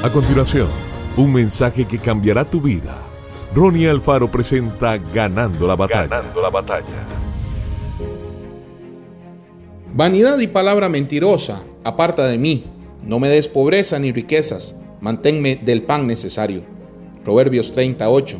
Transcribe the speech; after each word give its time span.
A 0.00 0.12
continuación, 0.12 0.68
un 1.16 1.32
mensaje 1.32 1.84
que 1.84 1.98
cambiará 1.98 2.44
tu 2.44 2.60
vida. 2.60 3.02
Ronnie 3.52 3.88
Alfaro 3.88 4.30
presenta 4.30 4.96
Ganando 4.96 5.66
la 5.66 5.74
batalla. 5.74 6.06
Ganando 6.06 6.40
la 6.40 6.50
batalla. 6.50 6.84
Vanidad 9.92 10.38
y 10.38 10.46
palabra 10.46 10.88
mentirosa, 10.88 11.64
aparta 11.82 12.28
de 12.28 12.38
mí. 12.38 12.66
No 13.02 13.18
me 13.18 13.28
des 13.28 13.48
pobreza 13.48 13.98
ni 13.98 14.12
riquezas, 14.12 14.76
manténme 15.00 15.56
del 15.56 15.82
pan 15.82 16.06
necesario. 16.06 16.62
Proverbios 17.24 17.72
38. 17.72 18.38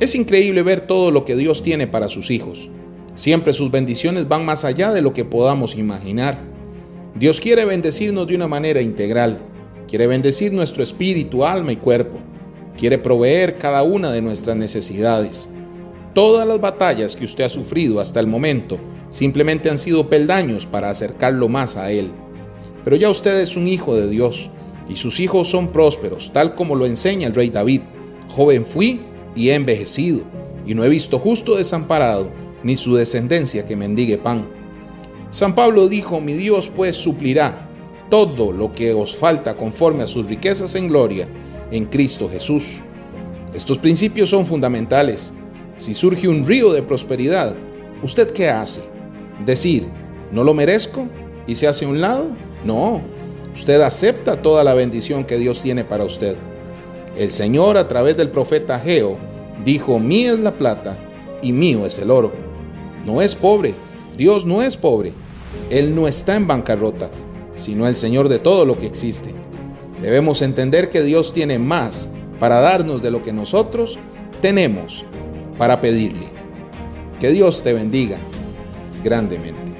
Es 0.00 0.14
increíble 0.14 0.62
ver 0.62 0.86
todo 0.86 1.10
lo 1.10 1.26
que 1.26 1.36
Dios 1.36 1.62
tiene 1.62 1.86
para 1.86 2.08
sus 2.08 2.30
hijos. 2.30 2.70
Siempre 3.14 3.52
sus 3.52 3.70
bendiciones 3.70 4.26
van 4.26 4.46
más 4.46 4.64
allá 4.64 4.90
de 4.90 5.02
lo 5.02 5.12
que 5.12 5.26
podamos 5.26 5.76
imaginar. 5.76 6.38
Dios 7.14 7.42
quiere 7.42 7.66
bendecirnos 7.66 8.26
de 8.26 8.36
una 8.36 8.48
manera 8.48 8.80
integral 8.80 9.51
Quiere 9.92 10.06
bendecir 10.06 10.54
nuestro 10.54 10.82
espíritu, 10.82 11.44
alma 11.44 11.70
y 11.70 11.76
cuerpo. 11.76 12.18
Quiere 12.78 12.96
proveer 12.96 13.58
cada 13.58 13.82
una 13.82 14.10
de 14.10 14.22
nuestras 14.22 14.56
necesidades. 14.56 15.50
Todas 16.14 16.48
las 16.48 16.58
batallas 16.62 17.14
que 17.14 17.26
usted 17.26 17.44
ha 17.44 17.50
sufrido 17.50 18.00
hasta 18.00 18.18
el 18.18 18.26
momento 18.26 18.80
simplemente 19.10 19.68
han 19.68 19.76
sido 19.76 20.08
peldaños 20.08 20.64
para 20.64 20.88
acercarlo 20.88 21.50
más 21.50 21.76
a 21.76 21.90
Él. 21.90 22.10
Pero 22.82 22.96
ya 22.96 23.10
usted 23.10 23.38
es 23.40 23.54
un 23.54 23.68
hijo 23.68 23.94
de 23.94 24.08
Dios 24.08 24.48
y 24.88 24.96
sus 24.96 25.20
hijos 25.20 25.48
son 25.48 25.68
prósperos, 25.68 26.32
tal 26.32 26.54
como 26.54 26.74
lo 26.74 26.86
enseña 26.86 27.26
el 27.26 27.34
rey 27.34 27.50
David. 27.50 27.82
Joven 28.30 28.64
fui 28.64 29.02
y 29.36 29.50
he 29.50 29.54
envejecido, 29.56 30.22
y 30.66 30.74
no 30.74 30.84
he 30.84 30.88
visto 30.88 31.18
justo 31.18 31.56
desamparado, 31.56 32.30
ni 32.62 32.78
su 32.78 32.94
descendencia 32.94 33.66
que 33.66 33.76
mendigue 33.76 34.16
pan. 34.16 34.48
San 35.28 35.54
Pablo 35.54 35.86
dijo, 35.88 36.18
mi 36.18 36.32
Dios 36.32 36.70
pues 36.74 36.96
suplirá 36.96 37.68
todo 38.10 38.52
lo 38.52 38.72
que 38.72 38.92
os 38.92 39.16
falta 39.16 39.56
conforme 39.56 40.02
a 40.02 40.06
sus 40.06 40.26
riquezas 40.26 40.74
en 40.74 40.88
gloria 40.88 41.28
en 41.70 41.86
Cristo 41.86 42.28
Jesús. 42.30 42.82
Estos 43.54 43.78
principios 43.78 44.30
son 44.30 44.46
fundamentales. 44.46 45.32
Si 45.76 45.94
surge 45.94 46.28
un 46.28 46.46
río 46.46 46.72
de 46.72 46.82
prosperidad, 46.82 47.54
¿usted 48.02 48.30
qué 48.32 48.48
hace? 48.48 48.82
¿Decir, 49.44 49.86
no 50.30 50.44
lo 50.44 50.54
merezco 50.54 51.08
y 51.46 51.54
se 51.54 51.66
hace 51.66 51.84
a 51.84 51.88
un 51.88 52.00
lado? 52.00 52.28
No, 52.64 53.00
usted 53.54 53.80
acepta 53.80 54.40
toda 54.40 54.62
la 54.62 54.74
bendición 54.74 55.24
que 55.24 55.38
Dios 55.38 55.62
tiene 55.62 55.84
para 55.84 56.04
usted. 56.04 56.36
El 57.16 57.30
Señor 57.30 57.76
a 57.76 57.88
través 57.88 58.16
del 58.16 58.30
profeta 58.30 58.78
Geo 58.78 59.16
dijo, 59.64 59.98
mía 59.98 60.32
es 60.32 60.38
la 60.38 60.52
plata 60.52 60.98
y 61.42 61.52
mío 61.52 61.84
es 61.86 61.98
el 61.98 62.10
oro. 62.10 62.32
No 63.04 63.20
es 63.20 63.34
pobre, 63.34 63.74
Dios 64.16 64.46
no 64.46 64.62
es 64.62 64.76
pobre, 64.76 65.12
Él 65.70 65.94
no 65.94 66.06
está 66.06 66.36
en 66.36 66.46
bancarrota 66.46 67.10
sino 67.56 67.86
el 67.86 67.94
Señor 67.94 68.28
de 68.28 68.38
todo 68.38 68.64
lo 68.64 68.78
que 68.78 68.86
existe. 68.86 69.34
Debemos 70.00 70.42
entender 70.42 70.88
que 70.88 71.02
Dios 71.02 71.32
tiene 71.32 71.58
más 71.58 72.10
para 72.40 72.60
darnos 72.60 73.02
de 73.02 73.10
lo 73.10 73.22
que 73.22 73.32
nosotros 73.32 73.98
tenemos 74.40 75.04
para 75.58 75.80
pedirle. 75.80 76.26
Que 77.20 77.30
Dios 77.30 77.62
te 77.62 77.72
bendiga 77.72 78.18
grandemente. 79.04 79.72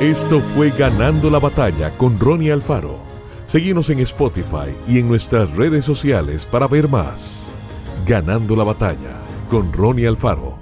Esto 0.00 0.40
fue 0.40 0.70
Ganando 0.70 1.30
la 1.30 1.38
Batalla 1.38 1.96
con 1.96 2.18
Ronnie 2.18 2.50
Alfaro. 2.50 2.98
Seguimos 3.46 3.90
en 3.90 4.00
Spotify 4.00 4.74
y 4.88 4.98
en 4.98 5.06
nuestras 5.06 5.54
redes 5.54 5.84
sociales 5.84 6.46
para 6.46 6.66
ver 6.66 6.88
más. 6.88 7.52
Ganando 8.04 8.56
la 8.56 8.64
Batalla 8.64 9.20
con 9.48 9.72
Ronnie 9.72 10.08
Alfaro. 10.08 10.53